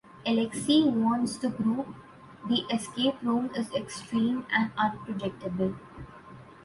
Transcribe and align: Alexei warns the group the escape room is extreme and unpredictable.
Alexei 0.25 0.83
warns 0.89 1.37
the 1.37 1.49
group 1.49 1.85
the 2.49 2.61
escape 2.73 3.21
room 3.21 3.51
is 3.53 3.71
extreme 3.75 4.47
and 4.51 4.71
unpredictable. 4.75 5.75